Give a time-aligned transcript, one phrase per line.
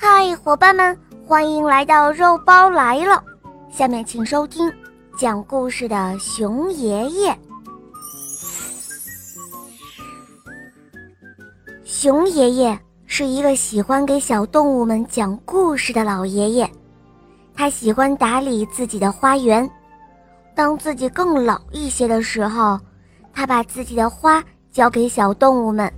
[0.00, 3.20] 嗨，伙伴们，欢迎来到肉包来了。
[3.68, 4.72] 下面请收听
[5.18, 7.36] 讲故事的熊爷爷。
[11.84, 16.70] 熊爷爷是一个喜欢给小动物们讲故事的老爷爷，
[17.52, 19.68] 他喜欢打理自己的花园。
[20.54, 22.78] 当自己更老一些的时候，
[23.32, 25.92] 他把自己的花交给小动物们，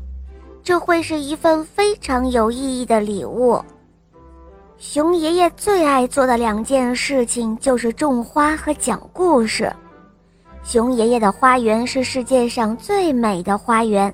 [0.62, 3.62] 这会是一份非常有意义的礼物。
[4.80, 9.70] 熊爷爷最爱做的两件事情就是种花和讲故事。
[10.62, 14.12] 熊爷爷的花园是世界上最美的花园，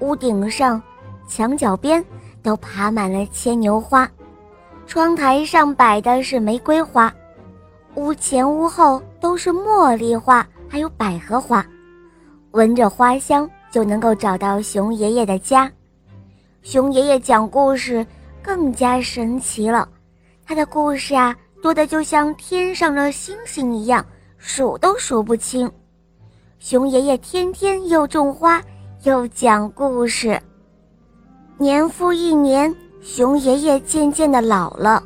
[0.00, 0.82] 屋顶上、
[1.28, 2.04] 墙角边
[2.42, 4.10] 都爬满了牵牛花，
[4.84, 7.14] 窗台上摆的是玫瑰花，
[7.94, 11.64] 屋前屋后都是茉莉花，还有百合花。
[12.50, 15.70] 闻着花香就能够找到熊爷爷的家。
[16.62, 18.04] 熊爷爷讲故事。
[18.44, 19.88] 更加神奇了，
[20.44, 24.04] 他的故事啊，多得就像天上的星星一样，
[24.36, 25.68] 数都数不清。
[26.58, 28.62] 熊爷爷天天又种花
[29.04, 30.38] 又讲故事，
[31.56, 35.02] 年复一年，熊爷爷渐渐的老了，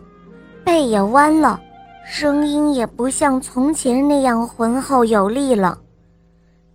[0.64, 1.60] 背也弯了，
[2.04, 5.78] 声音也不像从前那样浑厚有力了。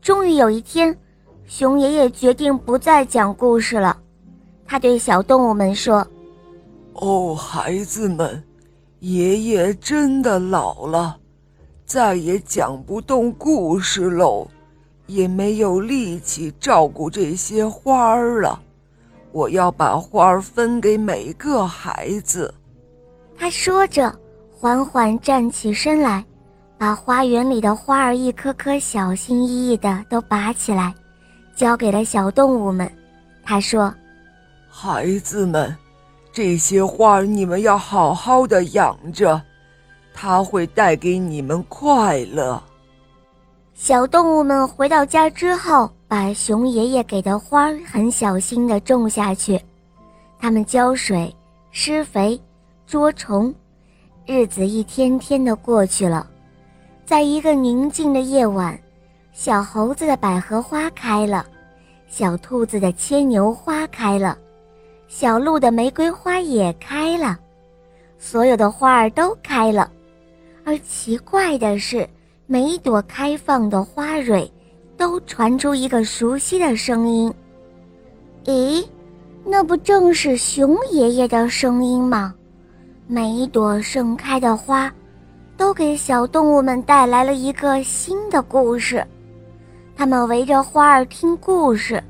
[0.02, 0.98] 终于有一天，
[1.46, 3.98] 熊爷爷决定不再讲故事了，
[4.66, 6.08] 他对小动物们说。
[6.94, 8.42] 哦，孩子们，
[9.00, 11.18] 爷爷真的老了，
[11.86, 14.48] 再也讲不动故事喽，
[15.08, 18.60] 也没有力气照顾这些花儿了。
[19.32, 22.54] 我要把花儿分给每个孩子。
[23.36, 24.16] 他说着，
[24.52, 26.24] 缓缓站起身来，
[26.78, 30.94] 把花园里的花儿一颗颗小心翼翼的都拔起来，
[31.56, 32.90] 交给了小动物们。
[33.44, 33.94] 他说
[34.70, 35.76] ：“孩子们。”
[36.34, 39.40] 这些花你们要好好的养着，
[40.16, 42.62] 它会带给你们快乐。
[43.76, 49.62] 小动物们回到家之后，把熊爷爷给的花很小心的种下去，
[50.40, 51.32] 他们浇水、
[51.70, 52.42] 施肥、
[52.88, 53.54] 捉虫，
[54.26, 56.28] 日子一天天的过去了。
[57.06, 58.76] 在一个宁静的夜晚，
[59.34, 61.46] 小猴子的百合花开了，
[62.08, 64.36] 小兔子的牵牛花开了。
[65.16, 67.38] 小鹿的玫瑰花也开了，
[68.18, 69.92] 所有的花儿都开了，
[70.66, 72.10] 而奇怪的是，
[72.48, 74.52] 每一朵开放的花蕊，
[74.98, 77.32] 都传出一个熟悉的声音。
[78.46, 78.84] 咦，
[79.46, 82.34] 那不正是熊爷爷的声音吗？
[83.06, 84.92] 每一朵盛开的花，
[85.56, 89.06] 都给小动物们带来了一个新的故事，
[89.96, 92.04] 它们围着花儿听故事。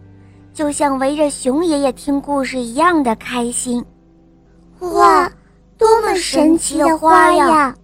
[0.54, 3.84] 就像围着熊爷爷听故事一样的开心，
[4.80, 5.28] 哇，
[5.80, 7.76] 多么神奇的花呀！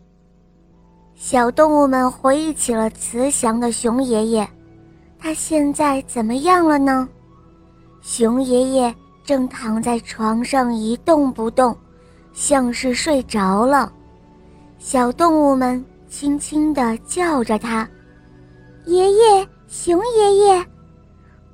[1.15, 4.47] 小动物们回忆起了慈祥的熊爷爷，
[5.17, 7.09] 他现在怎么样了呢？
[8.01, 11.75] 熊爷爷正躺在床上一动不动，
[12.33, 13.91] 像是睡着了。
[14.77, 17.89] 小动物们轻轻地叫着他
[18.85, 20.65] ：“爷爷，熊爷爷。”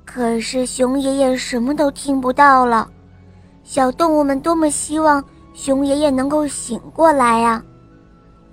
[0.06, 2.88] 可是熊爷爷什么都听不到了，
[3.64, 5.22] 小动物们多么希望
[5.52, 7.62] 熊爷爷能够醒过来呀！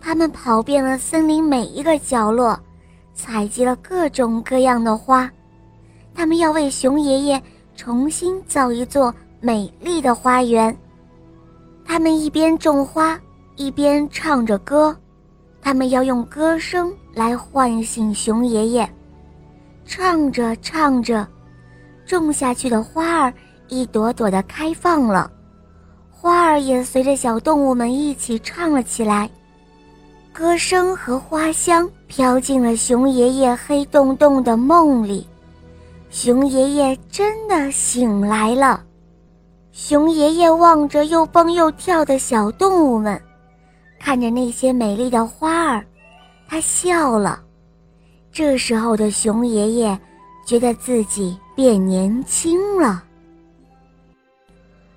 [0.02, 2.60] 他们跑遍了森林每一个角落，
[3.14, 5.32] 采集了各种各样的花，
[6.14, 7.42] 他们要为熊爷爷
[7.76, 10.76] 重新造一座美丽的花园。
[11.86, 13.18] 他们一边种花，
[13.56, 14.94] 一边唱着歌，
[15.62, 18.90] 他们要用歌声来唤醒熊爷爷。
[19.86, 21.26] 唱着唱着。
[22.06, 23.34] 种下去的花儿
[23.68, 25.32] 一朵朵的开放了，
[26.12, 29.30] 花儿也随着小动物们一起唱了起来，
[30.32, 35.28] 歌声和花香飘进了熊爷爷黑洞洞的梦里，
[36.10, 38.84] 熊爷爷真的醒来了。
[39.72, 43.20] 熊爷爷望着又蹦又跳的小动物们，
[44.00, 45.84] 看着那些美丽的花儿，
[46.48, 47.42] 他笑了。
[48.32, 50.00] 这时候的熊爷爷
[50.46, 51.38] 觉得自己。
[51.56, 53.04] 变年轻了。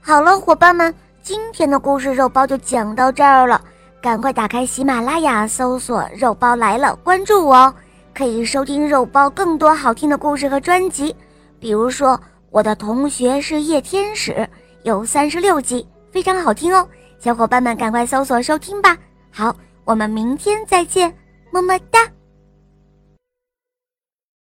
[0.01, 3.61] 好了，伙伴们，今天的故事肉包就讲到这儿了。
[4.01, 7.75] 赶快打开喜马拉雅，搜索“肉包来了”，关注我哦，
[8.15, 11.15] 可以收听肉包更多好听的故事和专辑。
[11.61, 14.49] 比如说，我的同学是夜天使，
[14.85, 16.89] 有三十六集，非常好听哦。
[17.19, 18.97] 小伙伴们，赶快搜索收听吧。
[19.31, 19.55] 好，
[19.85, 21.15] 我们明天再见，
[21.51, 22.01] 么么哒。